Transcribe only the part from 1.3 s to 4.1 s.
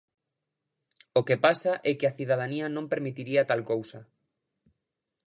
pasa é que a cidadanía non permitiría tal cousa.